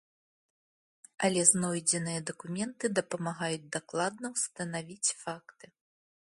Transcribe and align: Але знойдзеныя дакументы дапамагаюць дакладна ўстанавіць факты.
Але 1.27 1.41
знойдзеныя 1.49 2.21
дакументы 2.31 2.85
дапамагаюць 3.01 3.71
дакладна 3.79 4.25
ўстанавіць 4.35 5.15
факты. 5.25 5.65